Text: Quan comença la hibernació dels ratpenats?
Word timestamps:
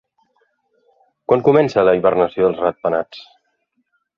Quan 1.31 1.45
comença 1.49 1.83
la 1.89 1.95
hibernació 1.99 2.49
dels 2.49 2.65
ratpenats? 2.65 3.25